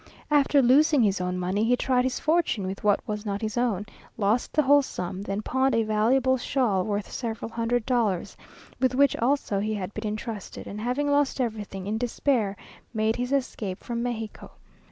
[0.31, 3.85] After losing his own money, he tried his fortune with what was not his own;
[4.17, 8.35] lost the whole sum, then pawned a valuable shawl worth several hundred dollars,
[8.79, 12.57] with which also he had been entrusted; and having lost everything, in despair
[12.95, 14.49] made his escape from Mexico.